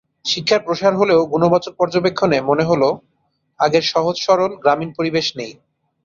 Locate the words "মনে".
2.49-2.63